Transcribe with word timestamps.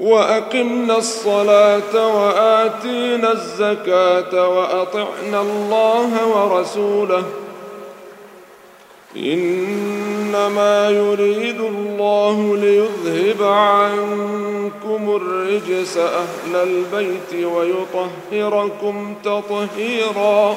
وأقمنا 0.00 0.98
الصلاة 0.98 2.16
وآتينا 2.16 3.32
الزكاة 3.32 4.48
وأطعنا 4.48 5.40
الله 5.40 6.26
ورسوله. 6.26 7.24
إنما 9.16 10.90
يريد 10.90 11.60
الله 11.60 12.56
ليذهب 12.56 13.42
عنكم 13.42 15.16
الرجس 15.16 15.96
أهل 15.96 16.56
البيت 16.56 17.46
ويطهركم 17.46 19.14
تطهيرا. 19.24 20.56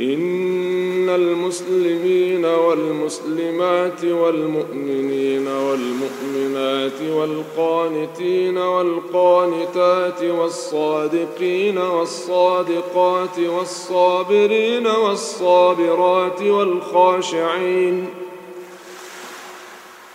إن 0.00 1.08
المسلمين 1.08 2.44
والمسلمات 2.44 4.04
والمؤمنين 4.04 5.48
والمؤمنات 5.48 7.02
والقانتين 7.12 8.58
والقانتات 8.58 10.22
والصادقين 10.22 11.78
والصادقات 11.78 13.38
والصابرين 13.38 14.86
والصابرات 14.86 16.42
والخاشعين 16.42 18.06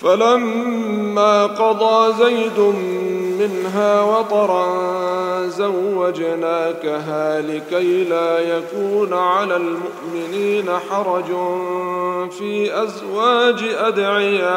فلما 0.00 1.46
قضى 1.46 2.14
زيد 2.24 2.58
منها 3.38 4.02
وطرا 4.02 4.68
زوجناكها 5.46 7.40
لكي 7.40 8.04
لا 8.04 8.38
يكون 8.38 9.14
على 9.14 9.56
المؤمنين 9.56 10.70
حرج 10.90 11.26
في 12.30 12.82
أزواج 12.82 13.64
أدعيائهم. 13.78 14.48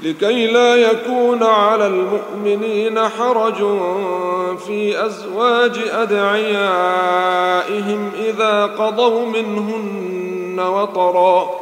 لكي 0.00 0.46
لا 0.46 0.74
يكون 0.74 1.42
على 1.42 1.86
المؤمنين 1.86 3.08
حرج 3.08 3.58
في 4.66 5.06
أزواج 5.06 5.78
أدعيائهم 5.92 6.90
إذا 8.28 8.66
قضوا 8.66 9.26
منهن 9.26 10.60
وطرا. 10.60 11.61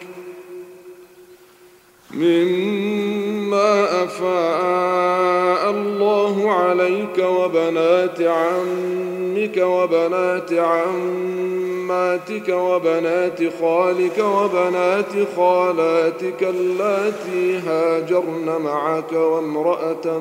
مما 2.13 4.03
أفاء 4.03 5.69
الله 5.71 6.51
عليك 6.51 7.17
وبنات 7.17 8.21
عمك 8.21 9.57
وبنات 9.57 10.53
عماتك 10.53 12.49
وبنات 12.49 13.39
خالك 13.61 14.17
وبنات 14.19 15.27
خالاتك 15.37 16.43
اللاتي 16.43 17.57
هاجرن 17.57 18.61
معك 18.63 19.13
وامرأة 19.13 20.19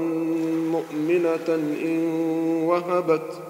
مؤمنة 0.70 1.58
إن 1.84 2.00
وهبت 2.64 3.49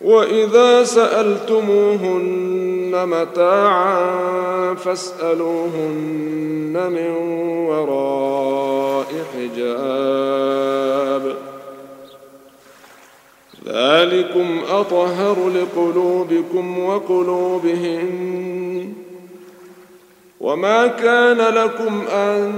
وإذا 0.00 0.84
سألتموهن 0.84 3.06
متاعا 3.06 4.74
فاسألوهن 4.74 6.92
من 6.92 7.10
وراء 7.68 9.06
حجاب. 9.34 11.36
ذلكم 13.66 14.60
أطهر 14.70 15.36
لقلوبكم 15.48 16.84
وقلوبهن. 16.84 18.92
وما 20.40 20.86
كان 20.86 21.38
لكم 21.38 22.04
أن 22.12 22.52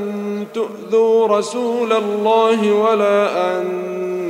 تؤذوا 0.54 1.26
رسول 1.26 1.92
الله 1.92 2.72
ولا 2.72 3.60
أن 3.60 3.68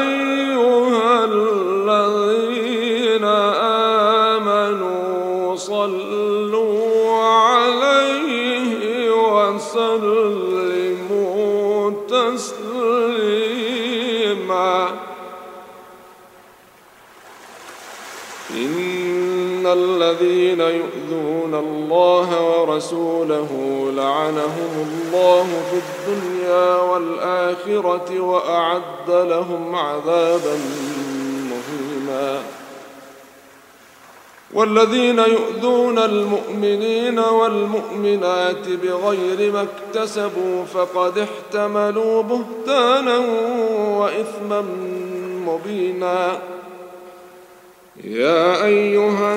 أيها 0.00 1.24
الذين 1.24 3.24
آمنوا 4.34 5.56
صلوا 5.56 7.22
عليه 7.22 9.10
وسلموا 9.10 10.10
تسليما. 12.08 12.66
إن 18.56 19.66
الذين 19.66 20.60
يؤذون 20.60 21.54
الله 21.54 22.50
ورسوله 22.50 23.50
لعنهم 23.96 24.88
الله 24.88 25.46
في 25.70 25.76
الدنيا 25.76 26.35
والآخرة 26.90 28.20
وأعد 28.20 29.10
لهم 29.10 29.74
عذابا 29.74 30.58
مهينا. 31.50 32.42
والذين 34.54 35.18
يؤذون 35.18 35.98
المؤمنين 35.98 37.18
والمؤمنات 37.18 38.68
بغير 38.68 39.52
ما 39.52 39.66
اكتسبوا 39.66 40.64
فقد 40.64 41.18
احتملوا 41.18 42.22
بهتانا 42.22 43.18
وإثما 43.98 44.64
مبينا. 45.46 46.38
يا 48.04 48.64
أيها 48.64 49.36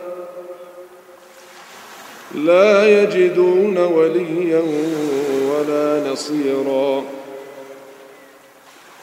لا 2.35 3.03
يجدون 3.03 3.77
وليا 3.77 4.63
ولا 5.51 6.11
نصيرا. 6.11 7.03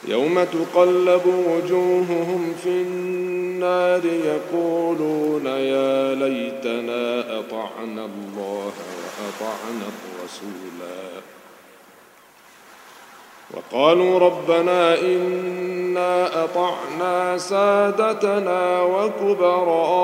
يوم 0.07 0.43
تقلب 0.43 1.21
وجوههم 1.25 2.53
في 2.63 2.69
النار 2.69 4.01
يقولون 4.05 5.45
يا 5.45 6.15
ليتنا 6.15 7.19
أطعنا 7.39 8.05
الله 8.05 8.73
وأطعنا 9.19 9.85
الرسولا. 9.99 11.09
وقالوا 13.53 14.19
ربنا 14.19 14.93
إنا 15.99 16.43
أطعنا 16.43 17.37
سادتنا 17.37 18.81
وكبراءنا 18.81 20.01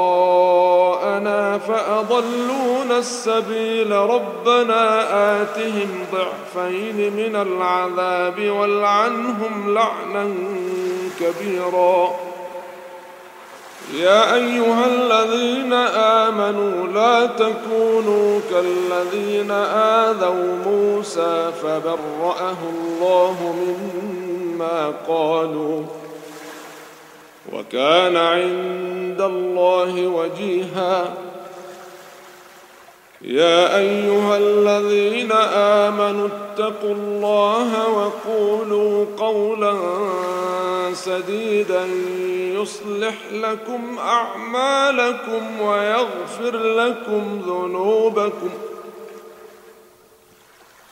فأضلونا 1.58 2.98
السبيل 2.98 3.92
ربنا 3.92 5.04
آتهم 5.42 6.06
ضعفين 6.12 7.14
من 7.14 7.36
العذاب 7.36 8.50
والعنهم 8.50 9.74
لعنا 9.74 10.36
كبيراً 11.20 12.16
يا 13.94 14.36
ايها 14.36 14.86
الذين 14.86 15.74
امنوا 15.74 16.88
لا 16.88 17.26
تكونوا 17.26 18.40
كالذين 18.52 19.52
اذوا 19.52 20.56
موسى 20.66 21.52
فبرأه 21.64 22.58
الله 22.74 23.56
مما 24.56 24.94
قالوا. 25.08 25.84
وكان 27.54 28.18
عند 28.18 29.22
الله 29.22 30.08
وجيها. 30.08 31.14
يا 33.22 33.78
أيها 33.78 34.38
الذين 34.38 35.32
آمنوا 35.52 36.28
اتقوا 36.28 36.94
الله 36.94 37.90
وقولوا 37.90 39.06
قولا 39.18 39.76
سديدا 40.94 41.86
يصلح 42.62 43.16
لكم 43.32 43.98
أعمالكم 44.00 45.62
ويغفر 45.62 46.58
لكم 46.58 47.42
ذنوبكم. 47.48 48.50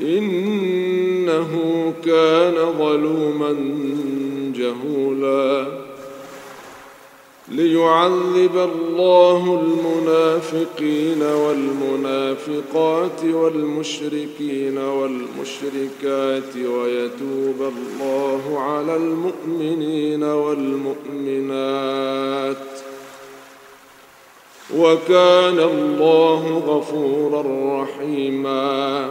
إنه 0.00 1.50
كان 2.04 2.54
ظلوما 2.78 3.56
جهولاً 4.56 5.84
ليعذب 7.48 8.56
الله 8.56 9.60
المنافقين 9.62 11.22
والمنافقات 11.22 13.24
والمشركين 13.24 14.78
والمشركات 14.78 16.56
ويتوب 16.56 17.60
الله 17.60 18.58
على 18.58 18.96
المؤمنين 18.96 20.24
والمؤمنات 20.24 21.44
وكان 24.76 25.58
الله 25.58 26.62
غفورا 26.66 27.42
رحيما 27.82 29.10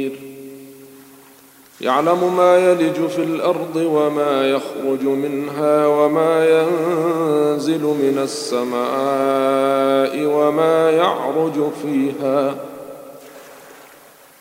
يعلم 1.81 2.37
ما 2.37 2.57
يلج 2.57 3.07
في 3.07 3.23
الأرض 3.23 3.75
وما 3.75 4.49
يخرج 4.49 5.03
منها 5.03 5.87
وما 5.87 6.45
ينزل 6.49 7.81
من 7.81 8.19
السماء 8.23 8.75
وما 10.25 10.91
يعرج 10.91 11.71
فيها 11.83 12.55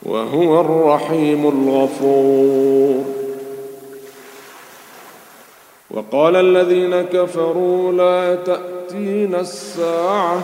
وهو 0.03 0.61
الرحيم 0.61 1.49
الغفور. 1.49 3.05
وقال 5.91 6.37
الذين 6.37 7.03
كفروا 7.03 7.93
لا 7.93 8.35
تأتينا 8.35 9.41
الساعة 9.41 10.43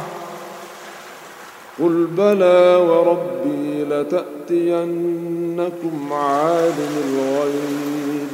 قل 1.79 2.07
بلى 2.07 2.77
وربي 2.77 3.66
لتأتينكم 4.01 5.95
عالم 6.13 6.95
الغيب. 7.05 8.29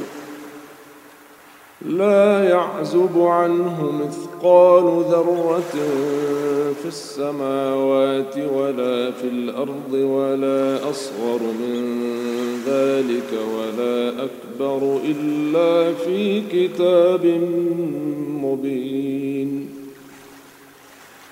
لا 1.86 2.44
يعزب 2.44 3.20
عنه 3.20 3.92
مثقال 3.92 5.04
ذرة 5.10 5.74
في 6.82 6.88
السماوات 6.88 8.38
ولا 8.38 9.10
في 9.10 9.28
الأرض 9.28 9.92
ولا 9.92 10.90
أصغر 10.90 11.40
من 11.42 11.82
ذلك 12.66 13.32
ولا 13.54 14.08
أكبر 14.08 15.00
إلا 15.04 15.94
في 15.94 16.40
كتاب 16.40 17.26
مبين. 18.42 19.71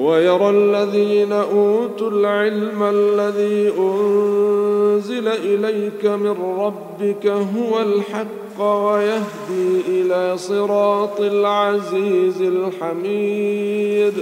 ويرى 0.00 0.50
الذين 0.50 1.32
أوتوا 1.32 2.10
العلم 2.10 2.82
الذي 2.82 3.72
أنزل 3.78 5.28
إليك 5.28 6.06
من 6.06 6.36
ربك 6.58 7.26
هو 7.26 7.80
الحق 7.80 8.60
ويهدي 8.60 9.80
إلى 9.88 10.38
صراط 10.38 11.20
العزيز 11.20 12.42
الحميد. 12.42 14.14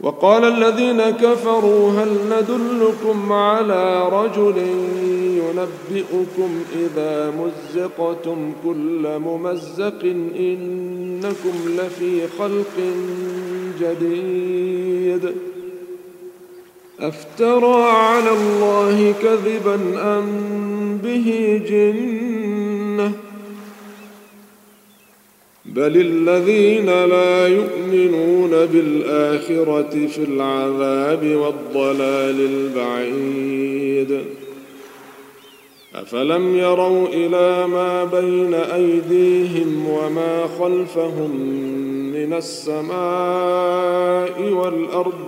وقال 0.00 0.44
الذين 0.44 1.10
كفروا 1.10 1.90
هل 1.90 2.08
ندلكم 2.30 3.32
على 3.32 4.08
رجل 4.08 4.56
ينبئكم 5.52 6.64
إذا 6.80 7.30
مزقتم 7.30 8.52
كل 8.64 9.18
ممزق 9.18 10.04
إنكم 10.38 11.54
لفي 11.78 12.28
خلق 12.38 12.76
جديد. 13.80 15.32
أفترى 17.00 17.82
على 17.82 18.30
الله 18.30 19.14
كذبا 19.22 19.78
أم 19.98 20.98
به 21.04 21.60
جنة؟ 21.68 23.12
بل 25.64 25.96
الذين 25.96 26.86
لا 26.86 27.48
يؤمنون 27.48 28.50
بالآخرة 28.50 30.06
في 30.06 30.18
العذاب 30.18 31.26
والضلال 31.26 32.40
البعيد. 32.40 34.24
أفلم 35.94 36.56
يروا 36.56 37.08
إلى 37.08 37.66
ما 37.66 38.04
بين 38.04 38.54
أيديهم 38.54 39.88
وما 39.88 40.48
خلفهم 40.58 41.36
من 42.12 42.32
السماء 42.32 42.92
والأرض 44.42 45.20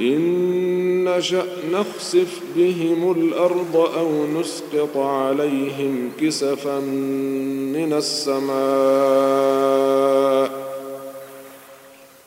إن 0.00 1.04
نشأ 1.04 1.46
نخسف 1.72 2.40
بهم 2.56 3.12
الأرض 3.12 3.76
أو 3.98 4.26
نسقط 4.40 4.96
عليهم 4.96 6.10
كسفا 6.20 6.78
من 7.74 7.92
السماء 7.92 8.56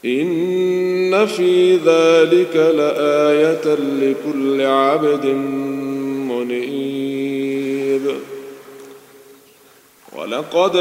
إن 0.06 1.26
في 1.26 1.76
ذلك 1.76 2.56
لآية 2.56 3.76
لكل 3.76 4.62
عبد 4.62 5.26
منيب 6.50 8.16
ولقد 10.16 10.76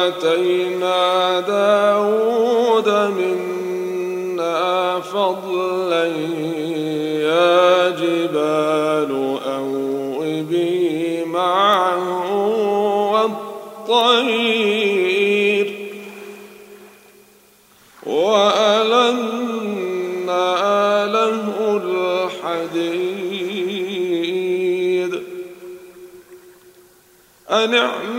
آتينا 0.00 1.40
داود 1.40 2.88
منا 2.88 5.00
فضلا 5.00 6.06
يا 7.26 7.90
جبال 7.90 9.12
أوبي 9.46 11.24
معه 11.24 12.06
والطير. 13.12 14.83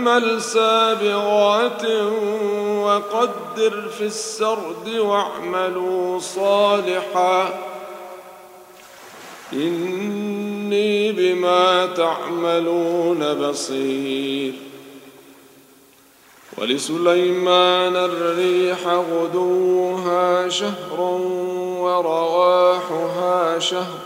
اعمل 0.06 0.42
سابغات 0.42 1.84
وقدر 2.84 3.88
في 3.98 4.04
السرد 4.04 4.88
واعملوا 4.88 6.18
صالحا. 6.18 7.58
إني 9.52 11.12
بما 11.12 11.86
تعملون 11.86 13.34
بصير. 13.34 14.52
ولسليمان 16.58 17.96
الريح 17.96 18.86
غدوها 18.86 20.48
شهر 20.48 21.00
ورواحها 21.80 23.58
شهر 23.58 24.05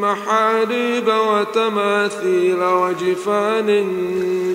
محاريب 0.00 1.08
وتماثيل 1.08 2.62
وجفان 2.62 3.68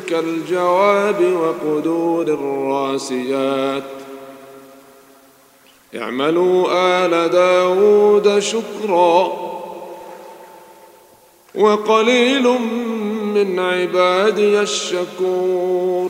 كالجواب 0.07 1.19
وقدور 1.23 2.27
الراسيات. 2.27 3.83
اعملوا 5.95 6.67
آل 6.71 7.29
داود 7.29 8.39
شكرا 8.39 9.45
وقليل 11.55 12.43
من 13.35 13.59
عبادي 13.59 14.61
الشكور. 14.61 16.09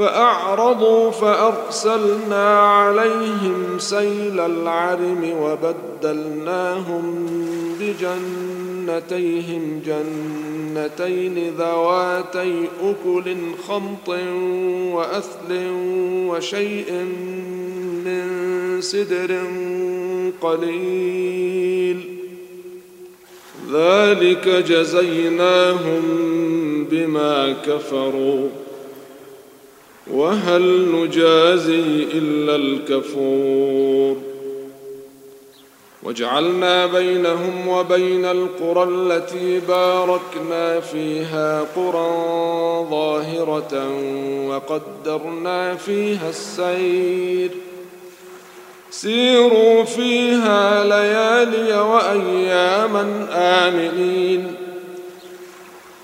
فأعرضوا 0.00 1.10
فأرسلنا 1.10 2.60
عليهم 2.60 3.78
سيل 3.78 4.40
العرم 4.40 5.34
وبدلناهم 5.42 7.26
بجنتيهم 7.80 9.62
جنتين 9.86 11.54
ذواتي 11.58 12.68
أكل 12.82 13.36
خمط 13.68 14.08
وأثل 14.94 15.70
وشيء 16.28 16.92
من 18.04 18.26
سدر 18.80 19.38
قليل 20.40 22.00
ذلك 23.72 24.48
جزيناهم 24.48 26.02
بما 26.90 27.56
كفروا 27.66 28.48
وهل 30.12 30.88
نجازي 30.94 32.06
إلا 32.14 32.56
الكفور 32.56 34.16
وجعلنا 36.02 36.86
بينهم 36.86 37.68
وبين 37.68 38.24
القرى 38.24 38.88
التي 38.90 39.60
باركنا 39.60 40.80
فيها 40.80 41.66
قرى 41.76 42.86
ظاهرة 42.90 43.88
وقدرنا 44.46 45.74
فيها 45.74 46.28
السير. 46.28 47.50
سيروا 48.90 49.84
فيها 49.84 50.84
ليالي 50.84 51.80
وأياما 51.80 53.26
آمنين. 53.32 54.54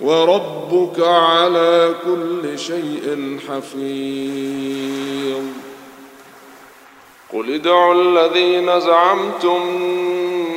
وربك 0.00 1.00
على 1.00 1.94
كل 2.04 2.58
شيء 2.58 3.38
حفيظ. 3.48 5.44
قل 7.32 7.54
ادعوا 7.54 7.94
الذين 7.94 8.80
زعمتم 8.80 9.66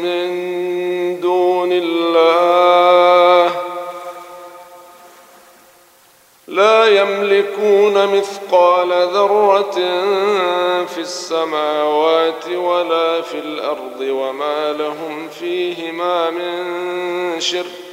من 0.03 0.43
دون 1.21 1.69
الله 1.71 3.55
لا 6.47 6.85
يملكون 7.01 8.17
مثقال 8.17 8.89
ذرة 8.89 9.75
في 10.85 10.97
السماوات 10.97 12.47
ولا 12.49 13.21
في 13.21 13.39
الأرض 13.39 14.01
وما 14.01 14.73
لهم 14.73 15.29
فيهما 15.39 16.29
من 16.29 17.39
شرك 17.39 17.92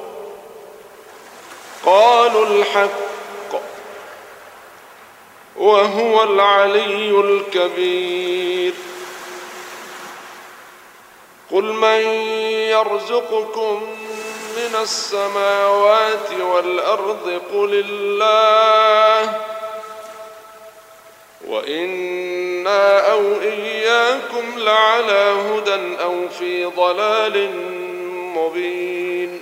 قالوا 1.85 2.45
الحق 2.45 3.61
وهو 5.55 6.23
العلي 6.23 7.09
الكبير. 7.09 8.73
قل 11.51 11.63
من 11.63 12.01
يرزقكم 12.71 13.81
من 14.57 14.75
السماوات 14.81 16.31
والأرض 16.39 17.41
قل 17.53 17.83
الله 17.85 19.41
وإنا 21.47 23.11
أو 23.11 23.41
إياكم 23.41 24.59
لعلى 24.59 25.35
هدى 25.49 26.03
أو 26.03 26.29
في 26.39 26.65
ضلال 26.65 27.51
مبين. 28.35 29.41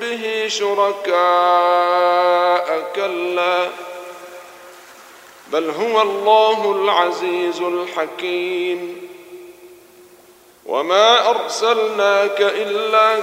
به 0.00 0.48
شركاء 0.48 1.18
كلا 2.96 3.68
بل 5.52 5.70
هو 5.70 6.02
الله 6.02 6.72
العزيز 6.72 7.60
الحكيم. 7.60 9.08
وما 10.66 11.30
أرسلناك 11.30 12.40
إلا 12.40 13.20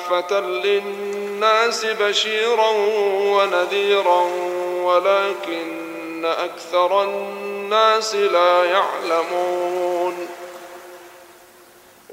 كافة 0.00 0.40
للناس 0.40 1.84
بشيرا 1.84 2.70
ونذيرا 3.10 4.30
ولكن 4.82 6.24
أكثر 6.24 7.02
الناس 7.02 8.14
لا 8.14 8.64
يعلمون. 8.64 10.28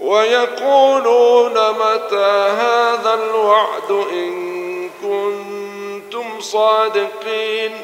ويقولون 0.02 1.54
متى 1.54 2.50
هذا 2.60 3.14
الوعد 3.14 3.92
إن 3.92 4.90
كنتم 5.02 6.42
صادقين 6.42 7.82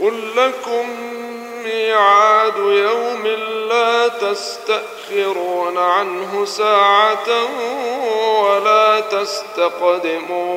قل 0.00 0.36
لكم 0.36 0.88
ميعاد 1.64 2.56
يوم 2.56 3.26
لا 3.68 4.08
تستأخرون 4.08 5.78
عنه 5.78 6.44
ساعة 6.44 7.28
ولا 8.42 9.00
تستقدمون 9.00 10.56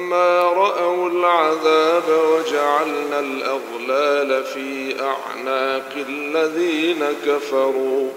رأوا 0.53 1.09
العذاب 1.09 2.03
وجعلنا 2.09 3.19
الأغلال 3.19 4.43
في 4.43 4.95
أعناق 5.01 5.91
الذين 6.09 7.05
كفروا 7.25 8.09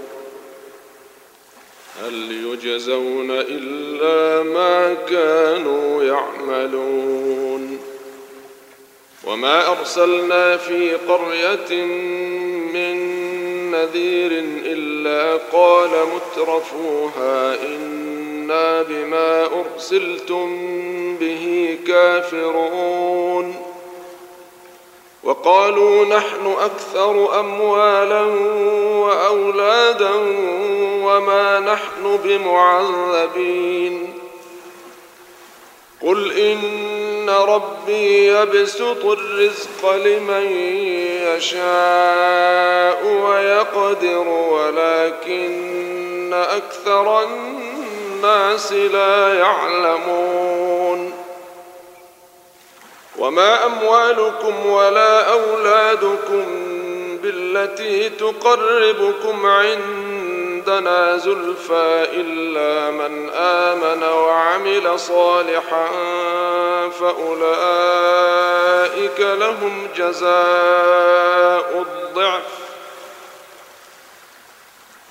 هل 2.03 2.33
يجزون 2.47 3.31
إلا 3.31 4.43
ما 4.43 4.95
كانوا 4.95 6.05
يعملون 6.05 7.79
وما 9.27 9.69
أرسلنا 9.69 10.57
في 10.57 10.95
قرية 10.95 11.85
من 12.75 13.25
نذير 13.71 14.31
إلا 14.65 15.37
قال 15.53 15.91
مترفوها 15.91 17.55
إنا 18.45 18.83
بما 18.83 19.47
أرسلتم 19.47 20.47
به 21.17 21.79
كافرون. 21.87 23.57
وقالوا 25.25 26.05
نحن 26.05 26.55
أكثر 26.61 27.41
أموالا 27.41 28.23
وأولادا 28.97 30.11
وما 31.05 31.61
نحن 31.61 32.19
بمعذبين. 32.25 34.13
قل 36.03 36.33
إن 36.33 37.31
ربي 37.31 38.27
يبسط 38.27 39.05
الرزق 39.05 39.93
لمن 39.93 40.47
يشاء 41.37 43.05
ويقدر 43.07 44.29
ولكن 44.29 45.55
أكثر 46.33 47.25
لا 48.73 49.35
يعلمون. 49.35 51.13
وما 53.19 53.67
أموالكم 53.67 54.67
ولا 54.67 55.33
أولادكم 55.33 56.45
بالتي 57.23 58.09
تقربكم 58.09 59.47
عندنا 59.47 61.17
زلفى 61.17 62.07
إلا 62.13 62.91
من 62.91 63.31
آمن 63.35 64.03
وعمل 64.03 64.99
صالحا 64.99 65.89
فأولئك 67.01 67.61
لهم 69.21 69.89
جزاء 69.97 71.85
الضعف. 71.87 72.64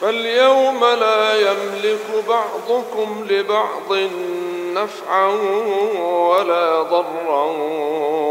فاليوم 0.00 0.84
لا 0.84 1.40
يملك 1.40 2.24
بعضكم 2.28 3.26
لبعض 3.30 3.98
نفعا 4.74 5.28
ولا 6.28 6.82
ضرا 6.82 7.44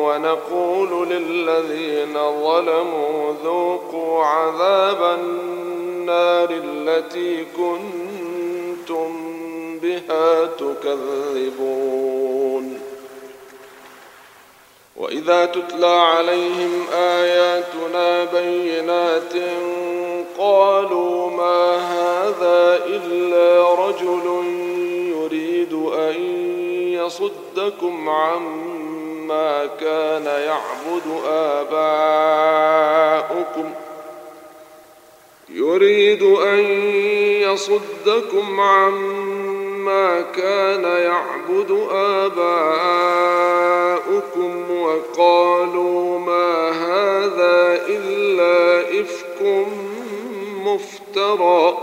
ونقول 0.03 1.09
للذين 1.09 2.13
ظلموا 2.13 3.33
ذوقوا 3.43 4.25
عذاب 4.25 5.19
النار 5.19 6.49
التي 6.49 7.45
كنتم 7.57 9.29
بها 9.81 10.45
تكذبون. 10.45 11.99
وإذا 14.95 15.45
تتلى 15.45 15.87
عليهم 15.87 16.85
آياتنا 16.93 18.23
بينات 18.23 19.33
قالوا 20.39 21.29
ما 21.31 21.75
هذا 21.75 22.85
إلا 22.85 23.73
رجل 23.87 24.23
يريد 25.15 25.73
أن 25.93 26.15
يصدكم 26.93 28.09
عما 28.09 29.65
كان 29.65 30.25
يعبد 30.25 31.03
آباؤكم. 31.67 32.19
يريد 35.49 36.23
أن 36.23 36.59
يصدكم 37.41 38.59
عما 38.61 40.21
كان 40.21 40.83
يعبد 40.83 41.87
آباؤكم. 41.91 43.19
وقالوا 44.81 46.19
ما 46.19 46.69
هذا 46.69 47.85
إلا 47.87 48.81
إفك 49.01 49.41
مفترى. 50.73 51.77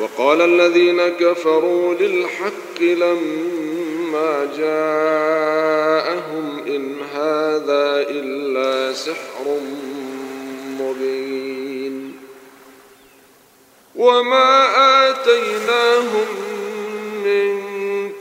وقال 0.00 0.40
الذين 0.40 1.08
كفروا 1.08 1.94
للحق 1.94 2.80
لما 2.80 4.48
جاءهم 4.58 6.64
إن 6.66 6.96
هذا 7.14 8.06
إلا 8.10 8.92
سحر 8.92 9.60
مبين. 10.80 12.16
وما 13.96 14.66
آتيناهم 15.10 16.26
من 17.24 17.75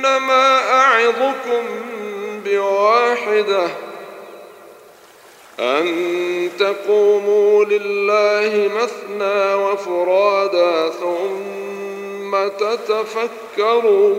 إنما 0.00 0.72
أعظكم 0.72 1.64
بواحدة 2.44 3.68
أن 5.60 6.50
تقوموا 6.58 7.64
لله 7.64 8.70
مثنى 8.76 9.54
وفرادا 9.54 10.90
ثم 10.90 12.48
تتفكروا 12.48 14.14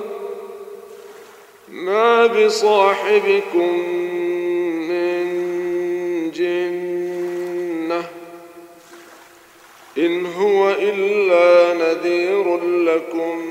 ما 1.69 2.25
بصاحبكم 2.25 3.79
من 4.89 5.21
جنة 6.31 8.03
إن 9.97 10.25
هو 10.25 10.69
إلا 10.69 11.73
نذير 11.73 12.57
لكم. 12.63 13.50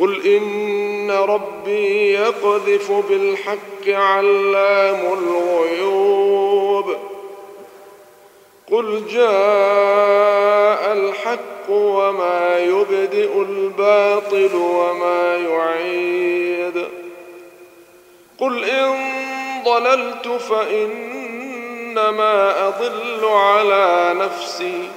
قل 0.00 0.26
إن 0.26 1.10
ربي 1.10 2.12
يقذف 2.12 2.92
بالحق 3.08 3.88
علام 3.88 5.18
الغيوب. 5.18 6.96
قل 8.72 9.02
جاء 9.10 10.92
الحق 10.92 11.70
وما 11.70 12.58
يبدئ 12.58 13.42
الباطل 13.42 14.50
وما 14.54 15.36
يعيد. 15.36 16.88
قل 18.38 18.64
إن 18.64 18.94
ضللت 19.64 20.28
فإنما 20.28 21.58
أضل 22.68 23.24
على 23.24 24.14
نفسي. 24.16 24.88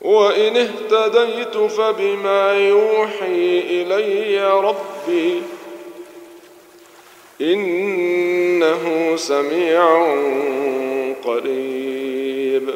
وإن 0.00 0.56
اهتديت 0.56 1.56
فبما 1.56 2.52
يوحي 2.68 3.62
إلي 3.70 4.60
ربي 4.60 5.42
إنه 7.40 9.16
سميع 9.16 10.14
قريب. 11.24 12.70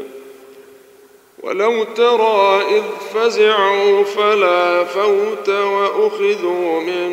ولو 1.42 1.84
ترى 1.84 2.62
إذ 2.76 2.82
فزعوا 3.14 4.04
فلا 4.04 4.84
فوت 4.84 5.48
وأخذوا 5.48 6.80
من 6.80 7.10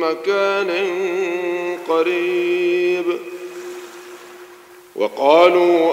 مكان 0.00 0.70
قريب. 1.88 3.04
وقالوا 4.96 5.92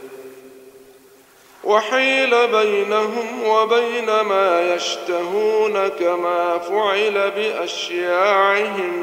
وحيل 1.63 2.47
بينهم 2.47 3.43
وبين 3.47 4.05
ما 4.05 4.75
يشتهون 4.75 5.87
كما 5.87 6.57
فعل 6.57 7.31
بأشياعهم 7.31 8.93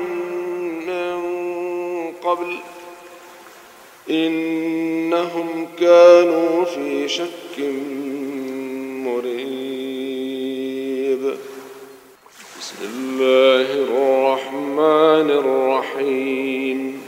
من 0.86 1.18
قبل. 2.12 2.56
إنهم 4.10 5.68
كانوا 5.80 6.64
في 6.64 7.08
شك 7.08 7.58
مريب. 9.06 9.38
بسم 12.60 12.76
الله 12.84 13.72
الرحمن 13.72 15.30
الرحيم. 15.30 17.07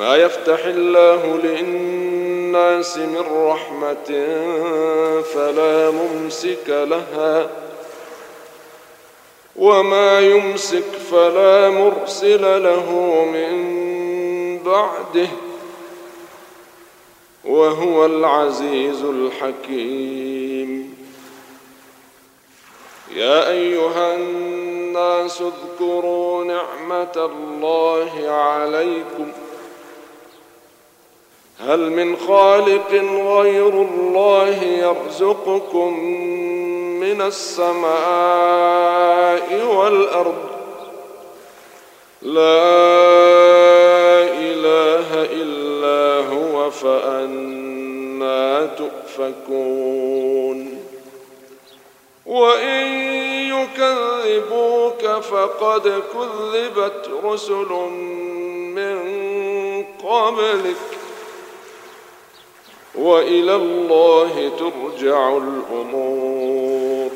ما 0.00 0.16
يفتح 0.16 0.64
الله 0.64 1.36
للناس 1.36 2.98
من 2.98 3.24
رحمة 3.32 4.10
فلا 5.34 5.90
ممسك 5.90 6.68
لها 6.68 7.50
وما 9.56 10.20
يمسك 10.20 10.84
فلا 11.10 11.70
مرسل 11.70 12.62
له 12.62 12.90
من 13.24 13.52
بعده 14.58 15.28
وهو 17.44 18.06
العزيز 18.06 19.04
الحكيم. 19.04 20.96
يا 23.14 23.50
أيها 23.50 24.14
الناس 24.14 25.42
اذكروا 25.42 26.44
نعمة 26.44 27.16
الله 27.16 28.30
عليكم 28.30 29.32
هل 31.66 31.90
من 31.90 32.16
خالق 32.16 32.90
غير 33.24 33.68
الله 33.68 34.62
يرزقكم 34.62 36.00
من 37.00 37.22
السماء 37.22 37.90
والأرض؟ 39.76 40.34
لا 42.22 42.40
إله 44.32 45.08
إلا 45.14 46.28
هو 46.28 46.70
فأنا 46.70 48.66
تؤفكون. 48.66 50.80
وإن 52.26 52.86
يكذبوك 53.48 55.06
فقد 55.06 56.02
كذبت 56.14 57.10
رسل 57.24 57.68
من 58.74 58.98
قبلك. 60.04 60.99
وإلى 62.94 63.54
الله 63.54 64.50
ترجع 64.58 65.36
الأمور. 65.36 67.10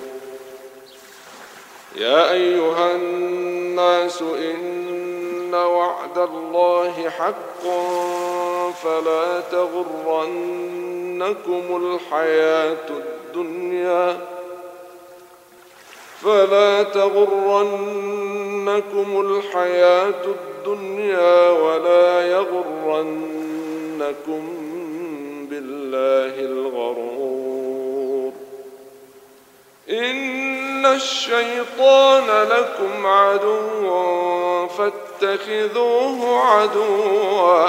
يا 1.96 2.32
أيها 2.32 2.94
الناس 2.94 4.22
إن 4.22 5.54
وعد 5.54 6.18
الله 6.18 7.10
حق 7.10 7.62
فلا 8.82 9.40
تغرنكم 9.40 10.82
الحياة 11.70 12.88
الدنيا. 12.90 14.18
فلا 16.22 16.82
تغرنكم 16.82 18.20
الحياة 19.20 20.24
الدنيا 20.24 21.50
ولا 21.50 22.26
يغرنكم 22.26 23.44
بالله 25.50 26.40
الغرور. 26.40 28.32
إن 29.90 30.86
الشيطان 30.86 32.48
لكم 32.48 33.06
عدو 33.06 34.66
فاتخذوه 34.66 36.38
عدوا. 36.38 37.68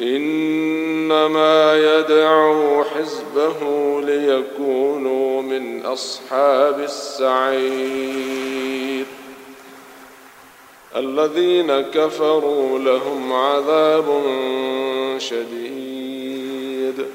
إنما 0.00 1.76
يدعو 1.76 2.84
حزبه 2.84 3.60
ليكونوا 4.00 5.42
من 5.42 5.86
أصحاب 5.86 6.80
السعير. 6.80 8.42
الذين 10.96 11.80
كفروا 11.80 12.78
لهم 12.78 13.32
عذاب 13.32 14.22
شديد. 15.18 17.06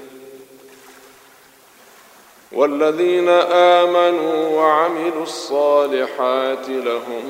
والذين 2.51 3.30
آمنوا 3.51 4.49
وعملوا 4.49 5.23
الصالحات 5.23 6.69
لهم 6.69 7.23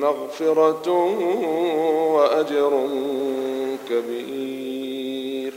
مغفرة 0.00 0.90
وأجر 2.14 2.88
كبير. 3.90 5.52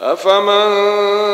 أفمن 0.00 1.33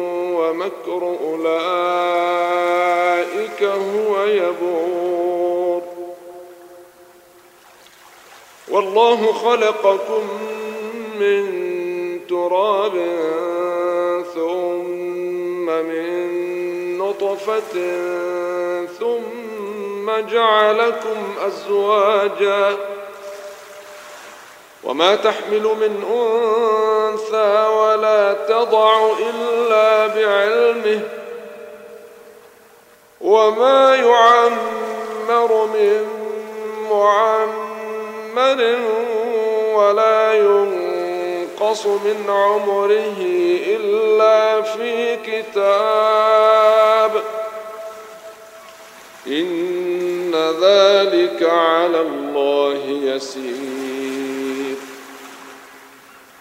ومكر 0.41 1.15
أولئك 1.23 1.41
هو 3.63 4.23
يبور. 4.23 5.81
والله 8.71 9.33
خلقكم 9.33 10.27
من 11.19 11.45
تراب 12.29 12.95
ثم 14.35 15.65
من 15.65 16.27
نطفة 16.97 17.75
ثم 18.99 20.11
جعلكم 20.31 21.35
أزواجا. 21.47 22.77
وما 24.83 25.15
تحمل 25.15 25.63
من 25.63 26.03
أنثى 26.11 27.67
ولا 27.67 28.33
تضع 28.33 29.09
إلا 29.19 30.00
بعلمه 30.71 31.01
وما 33.21 33.95
يعمر 33.95 35.65
من 35.65 36.07
معمر 36.91 38.77
ولا 39.75 40.33
ينقص 40.33 41.85
من 41.85 42.25
عمره 42.29 43.17
إلا 43.67 44.61
في 44.61 45.17
كتاب 45.25 47.11
إن 49.27 50.35
ذلك 50.61 51.49
على 51.49 52.01
الله 52.01 52.99
يسير. 53.03 53.80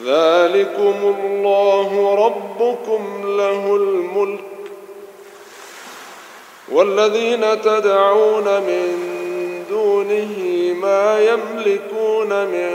ذلكم 0.00 0.94
الله 1.24 2.14
ربكم 2.26 3.22
له 3.36 3.76
الملك 3.76 4.44
والذين 6.72 7.60
تدعون 7.62 8.44
من 8.44 9.12
دونه 9.70 10.38
ما 10.82 11.20
يملكون 11.20 12.44
من 12.44 12.72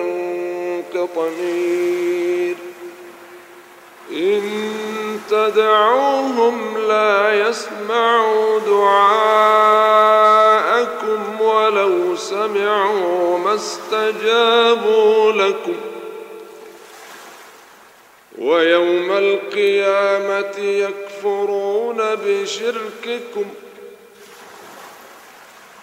قطمير 0.95 2.55
إن 4.11 4.41
تدعوهم 5.29 6.77
لا 6.87 7.47
يسمعوا 7.47 8.59
دعاءكم 8.59 9.87
ولو 11.41 12.15
سمعوا 12.15 13.37
ما 13.39 13.55
استجابوا 13.55 15.31
لكم 15.31 15.75
ويوم 18.41 19.11
القيامة 19.11 20.57
يكفرون 20.59 21.97
بشرككم 22.25 23.45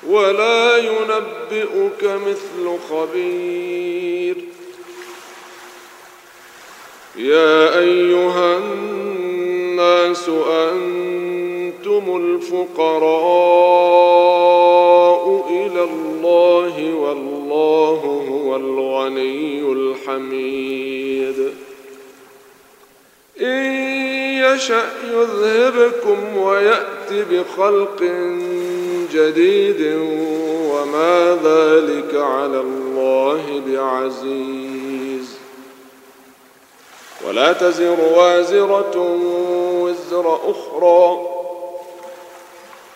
ولا 0.07 0.77
ينبئك 0.77 2.05
مثل 2.05 2.79
خبير. 2.91 4.37
يا 7.17 7.79
أيها 7.79 8.59
الناس 8.59 10.29
أنتم 10.49 12.17
الفقراء 12.17 13.05
إلى 15.51 15.83
الله 15.85 16.95
والله 16.95 18.01
هو 18.31 18.57
الغني 18.57 19.73
الحميد. 19.73 21.55
يشأ 23.37 24.85
يذهبكم 25.13 26.37
ويأت 26.37 27.13
بخلق 27.31 28.03
جديد 29.13 29.97
وما 30.71 31.39
ذلك 31.45 32.15
على 32.15 32.61
الله 32.61 33.63
بعزيز. 33.67 35.35
ولا 37.29 37.53
تزر 37.53 37.97
وازرة 38.17 39.19
وزر 39.81 40.39
أخرى. 40.51 41.34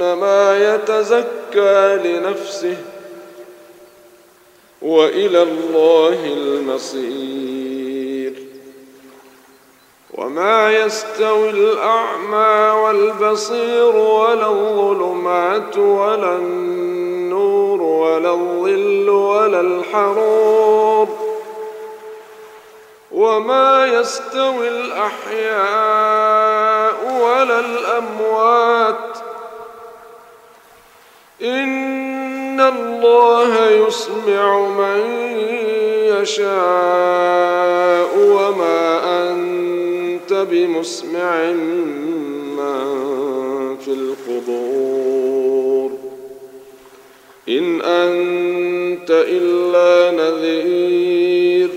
فإنما 0.00 0.74
يتزكى 0.74 1.96
لنفسه 2.04 2.76
وإلى 4.82 5.42
الله 5.42 6.24
المصير. 6.24 7.26
وما 10.14 10.72
يستوي 10.72 11.50
الأعمى 11.50 12.80
والبصير 12.80 13.96
ولا 13.96 14.46
الظلمات 14.46 15.78
ولا 15.78 16.36
النور 16.36 17.82
ولا 17.82 18.30
الظل 18.30 19.08
ولا 19.08 19.60
الحرور. 19.60 21.08
وما 23.12 23.86
يستوي 23.86 24.68
الأحياء 24.68 26.06
ولا 27.20 27.60
الأموات 27.60 28.65
الله 32.68 33.70
يسمع 33.70 34.68
من 34.68 35.00
يشاء 36.20 38.18
وما 38.18 39.00
أنت 39.30 40.32
بمسمع 40.32 41.52
من 42.56 43.76
في 43.84 43.88
القبور. 43.88 45.90
إن 47.48 47.80
أنت 47.80 49.10
إلا 49.10 50.16
نذير. 50.16 51.70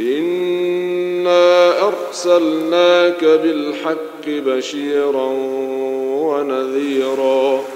إنا 0.00 1.72
أرسلناك 1.88 3.24
بالحق 3.24 4.26
بشيرا 4.26 5.30
ونذيرا. 6.22 7.75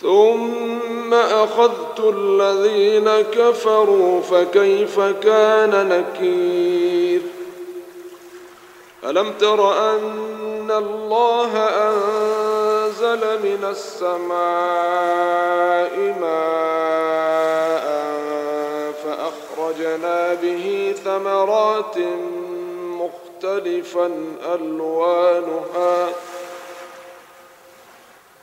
ثم 0.00 1.14
أخذت 1.14 2.00
الذين 2.00 3.10
كفروا 3.20 4.20
فكيف 4.20 5.00
كان 5.00 5.88
نكير؟ 5.88 7.22
ألم 9.04 9.32
تر 9.32 9.78
أن 9.78 10.70
الله 10.70 11.56
أنزل 11.58 13.20
من 13.42 13.64
السماء 13.70 14.36
ماء 16.20 17.86
فأخرجنا 19.04 20.34
به 20.34 20.94
ثمرات 21.04 21.96
مختلفا 22.82 24.10
ألوانها 24.54 26.08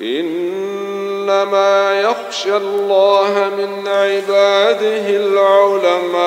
إنما 0.00 2.00
يخشى 2.00 2.56
الله 2.56 3.50
من 3.58 3.88
عباده 3.88 5.08
العلماء. 5.08 6.26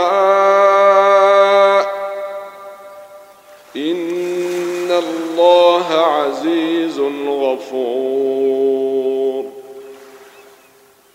إن 3.75 4.91
الله 4.91 5.93
عزيز 5.93 6.99
غفور. 7.29 9.45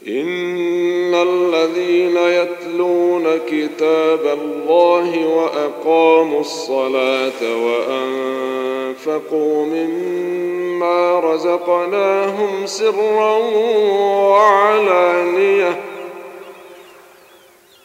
إن 0.09 0.44
يتلون 2.75 3.41
كتاب 3.49 4.27
الله 4.27 5.27
وأقاموا 5.27 6.41
الصلاة 6.41 7.41
وأنفقوا 7.65 9.67
مما 9.67 11.21
رزقناهم 11.21 12.67
سرا 12.67 13.39
وعلانية 14.31 15.81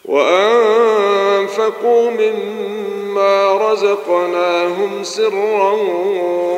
وأنفقوا 0.06 2.10
مما 2.10 3.72
رزقناهم 3.72 5.04
سرا 5.04 5.72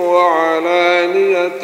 وعلانية 0.08 1.64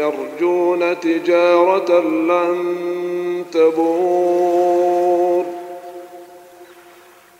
يرجون 0.00 1.00
تجارة 1.00 2.00
لن 2.00 2.80
تبور. 3.52 5.49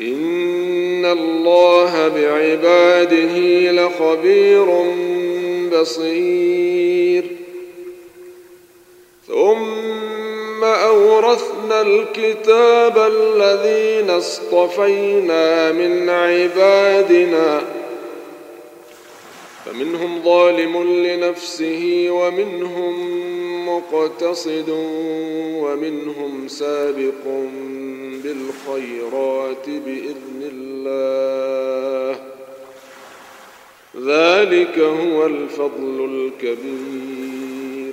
إن 0.00 1.04
الله 1.04 2.08
بعباده 2.08 3.36
لخبير 3.72 4.66
بصير. 5.72 7.24
ثم 9.26 10.64
أورثنا 10.64 11.80
الكتاب 11.80 13.12
الذين 13.12 14.10
اصطفينا 14.10 15.72
من 15.72 16.08
عبادنا 16.08 17.77
فمنهم 19.68 20.22
ظالم 20.24 20.82
لنفسه 21.06 22.06
ومنهم 22.10 22.94
مقتصد 23.68 24.68
ومنهم 25.62 26.48
سابق 26.48 27.24
بالخيرات 28.22 29.68
بإذن 29.68 30.50
الله. 30.52 32.20
ذلك 33.96 34.78
هو 34.78 35.26
الفضل 35.26 36.30
الكبير. 36.42 37.92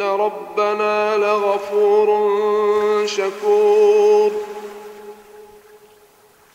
ان 0.00 0.06
ربنا 0.06 1.16
لغفور 1.16 2.08
شكور. 3.06 4.30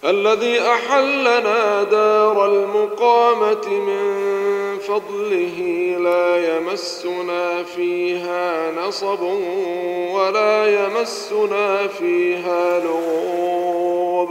الذي 0.06 0.62
احلنا 0.62 1.84
دار 1.84 2.46
المقامه 2.46 3.70
من 3.70 4.06
فضله 4.80 5.60
لا 6.00 6.58
يمسنا 6.58 7.64
فيها 7.64 8.72
نصب 8.72 9.22
ولا 10.14 10.86
يمسنا 10.86 11.88
فيها 11.88 12.80
لغوب. 12.80 14.30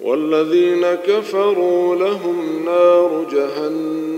والذين 0.00 0.94
كفروا 0.94 1.96
لهم 1.96 2.64
نار 2.64 3.24
جهنم. 3.32 4.17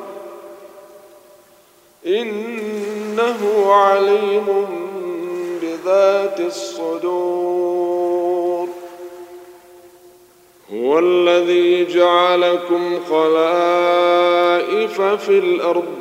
إنه 2.05 3.73
عليم 3.73 4.67
بذات 5.61 6.39
الصدور. 6.39 8.21
هو 10.73 10.99
الذي 10.99 11.85
جعلكم 11.85 12.99
خلائف 13.09 15.01
في 15.01 15.39
الأرض 15.39 15.93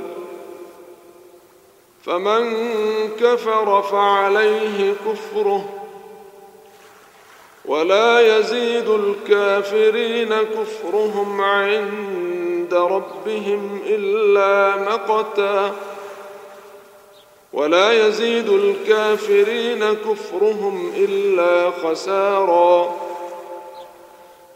فمن 2.05 2.55
كفر 3.21 3.83
فعليه 3.83 4.95
كفره 5.07 5.69
ولا 7.65 8.39
يزيد 8.39 8.89
الكافرين 8.89 10.35
كفرهم 10.35 11.41
عند 11.41 12.40
ربهم 12.75 13.81
إلا 13.87 14.77
مقتا. 14.77 15.75
ولا 17.53 18.07
يزيد 18.07 18.49
الكافرين 18.49 19.95
كفرهم 19.95 20.93
إلا 20.97 21.71
خسارا. 21.71 22.95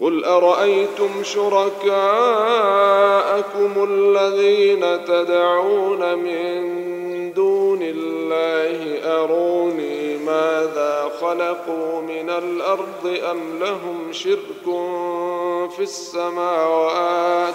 قل 0.00 0.24
أرأيتم 0.24 1.22
شركاءكم 1.22 1.88
الذين 3.90 5.04
تدعون 5.04 6.18
من 6.18 7.32
دون 7.32 7.78
الله؟ 7.82 9.00
أروني 9.24 10.16
ماذا 10.16 11.10
خلقوا 11.20 12.00
من 12.00 12.30
الأرض 12.30 13.18
أم 13.30 13.58
لهم 13.60 14.12
شرك 14.12 14.64
في 15.76 15.82
السماوات؟ 15.82 17.54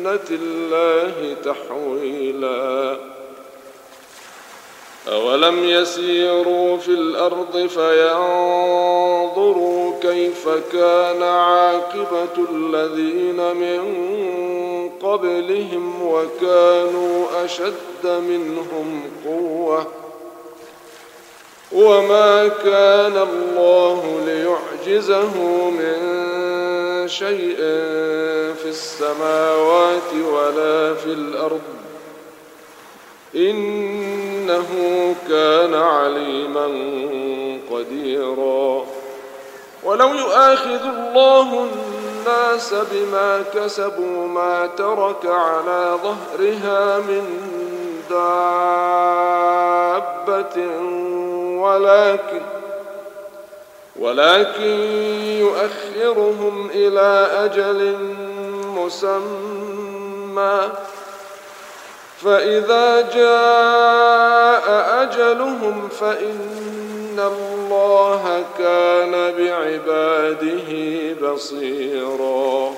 سنة 0.00 0.28
الله 0.30 1.36
تحويلا. 1.44 2.96
أولم 5.08 5.64
يسيروا 5.64 6.76
في 6.76 6.88
الأرض 6.88 7.66
فينظروا 7.66 8.80
كيف 10.00 10.48
كان 10.72 11.22
عاقبة 11.22 12.46
الذين 12.50 13.56
من 13.56 13.80
قبلهم 15.02 16.02
وكانوا 16.02 17.44
أشد 17.44 18.04
منهم 18.04 19.02
قوةً. 19.26 19.99
وما 21.72 22.48
كان 22.48 23.16
الله 23.16 24.20
ليعجزه 24.26 25.34
من 25.70 25.98
شيء 27.08 27.56
في 28.54 28.66
السماوات 28.66 30.14
ولا 30.32 30.94
في 30.94 31.06
الأرض 31.06 31.60
إنه 33.36 34.66
كان 35.28 35.74
عليما 35.74 36.66
قديرا. 37.70 38.86
ولو 39.84 40.14
يؤاخذ 40.14 40.84
الله 40.84 41.68
الناس 42.20 42.74
بما 42.92 43.44
كسبوا 43.54 44.26
ما 44.28 44.66
ترك 44.66 45.26
على 45.26 45.98
ظهرها 46.02 46.98
من 46.98 47.24
دابة 48.10 48.50
ولكن 51.60 52.40
ولكن 53.96 54.78
يؤخرهم 55.40 56.70
إلى 56.74 57.28
أجل 57.44 57.96
مسمى. 58.76 60.60
فإذا 62.24 63.00
جاء 63.00 64.66
أجلهم 65.02 65.88
فإن 65.88 67.18
الله 67.18 68.44
كان 68.58 69.12
بعباده 69.38 70.70
بصيرا. 71.22 72.74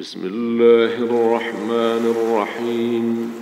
بسم 0.00 0.20
الله 0.24 0.94
الرحمن 1.08 2.14
الرحيم. 2.16 3.35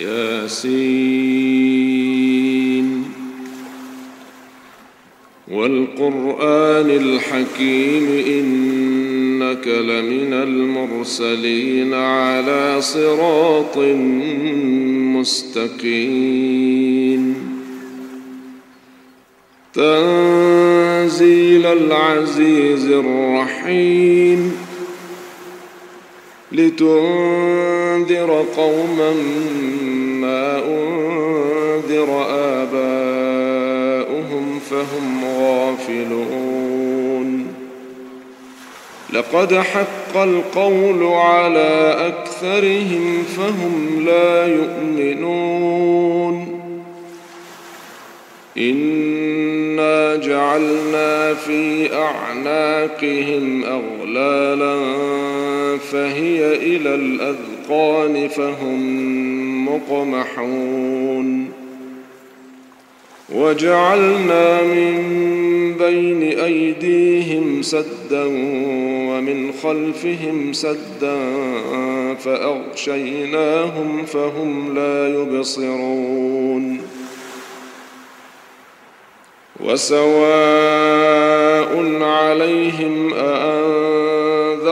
ياسين. 0.00 1.34
والقرآن 5.48 6.90
الحكيم 6.90 8.04
إنك 8.26 9.68
لمن 9.68 10.32
المرسلين 10.32 11.94
على 11.94 12.76
صراط 12.80 13.78
مستقيم. 15.16 16.34
تنزيل 19.74 21.66
العزيز 21.66 22.86
الرحيم. 22.90 24.52
لتنذر 27.94 28.44
قوما 28.56 29.12
ما 30.20 30.58
أنذر 30.58 32.26
آباؤهم 32.62 34.60
فهم 34.70 35.24
غافلون. 35.38 37.46
لقد 39.12 39.54
حق 39.54 40.16
القول 40.16 41.02
على 41.02 41.96
أكثرهم 41.98 43.24
فهم 43.36 44.04
لا 44.06 44.46
يؤمنون. 44.46 45.84
إنا 48.58 50.16
جعلنا 50.16 51.34
في 51.34 51.94
أعناقهم 51.94 53.64
أغلالا 53.64 54.76
فهي 55.78 56.56
إلى 56.56 56.94
الأذقان 57.70 58.28
فهم 58.28 59.68
مقمحون. 59.68 61.48
وجعلنا 63.34 64.62
من 64.62 64.94
بين 65.78 66.38
أيديهم 66.38 67.62
سدا 67.62 68.24
ومن 69.08 69.52
خلفهم 69.62 70.52
سدا 70.52 71.18
فأغشيناهم 72.14 74.04
فهم 74.04 74.74
لا 74.74 75.08
يبصرون. 75.08 76.80
وسواء 79.60 80.84
عليهم 82.02 83.14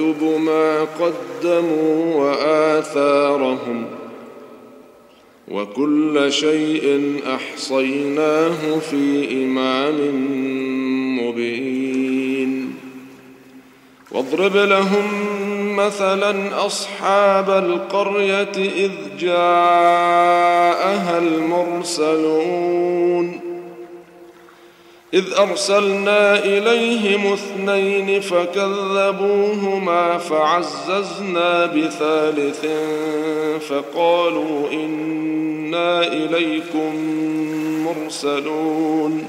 ما 0.00 0.84
قدموا 0.84 2.14
وآثارهم 2.14 3.86
وكل 5.48 6.32
شيء 6.32 7.16
أحصيناه 7.34 8.78
في 8.78 9.32
إمام 9.44 9.96
مبين. 11.18 12.74
واضرب 14.12 14.56
لهم 14.56 15.06
مثلا 15.76 16.66
أصحاب 16.66 17.50
القرية 17.50 18.52
إذ 18.56 18.90
جاءها 19.18 21.18
المرسلون. 21.18 23.47
إذ 25.14 25.24
أرسلنا 25.38 26.44
إليهم 26.44 27.32
اثنين 27.32 28.20
فكذبوهما 28.20 30.18
فعززنا 30.18 31.66
بثالث 31.66 32.66
فقالوا 33.68 34.72
إنا 34.72 36.02
إليكم 36.06 36.94
مرسلون. 37.84 39.24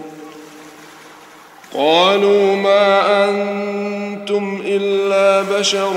قالوا 1.74 2.56
ما 2.56 3.26
أنتم 3.30 4.62
إلا 4.66 5.60
بشر 5.60 5.94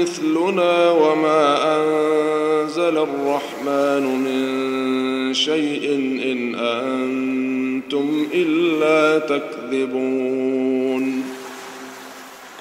مثلنا 0.00 0.90
وما 0.90 1.76
أنزل 1.76 2.98
الرحمن 2.98 4.04
من 4.24 5.34
شيء 5.34 5.94
إن 6.22 6.54
أنتم 6.54 7.31
إلا 8.34 9.18
تكذبون. 9.18 11.24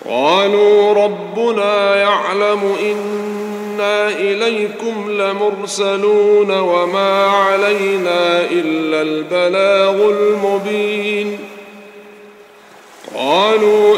قالوا 0.10 0.94
ربنا 0.94 1.96
يعلم 1.96 2.76
إنا 2.82 4.10
إليكم 4.10 5.12
لمرسلون 5.12 6.60
وما 6.60 7.28
علينا 7.28 8.42
إلا 8.52 9.02
البلاغ 9.02 10.10
المبين. 10.10 11.38
قالوا 13.16 13.98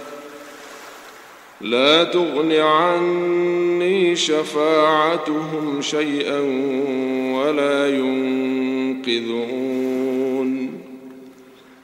لا 1.61 2.03
تغن 2.03 2.51
عني 2.51 4.15
شفاعتهم 4.15 5.81
شيئا 5.81 6.39
ولا 7.35 7.89
ينقذون. 7.89 9.31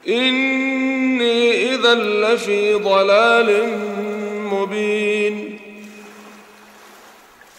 إني 0.08 1.74
إذا 1.74 1.94
لفي 1.94 2.74
ضلال 2.74 3.78
مبين. 4.52 5.58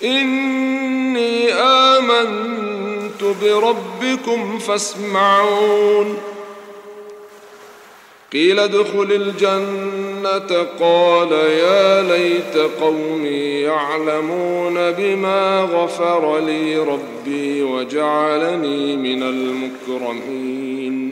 إني 0.03 1.53
آمنت 1.53 3.23
بربكم 3.41 4.59
فاسمعون. 4.59 6.17
قيل 8.33 8.59
ادخل 8.59 9.11
الجنة 10.25 10.67
قال 10.79 11.31
يا 11.31 12.01
ليت 12.01 12.57
قومي 12.81 13.61
يعلمون 13.61 14.91
بما 14.91 15.61
غفر 15.61 16.39
لي 16.39 16.77
ربي 16.77 17.63
وجعلني 17.63 18.97
من 18.97 19.23
المكرمين. 19.23 21.08